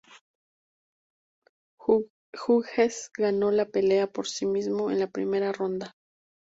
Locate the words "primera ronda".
5.11-5.93